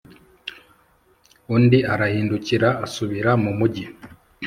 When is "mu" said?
3.43-3.51